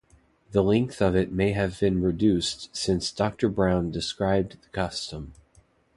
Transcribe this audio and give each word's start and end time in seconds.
The 0.51 0.63
length 0.63 0.99
of 0.99 1.15
it 1.15 1.31
may 1.31 1.51
have 1.51 1.79
been 1.79 2.01
reduced 2.01 2.75
since 2.75 3.11
Dr. 3.11 3.49
Brown 3.49 3.91
described 3.91 4.53
the 4.59 4.69
custom. 4.69 5.33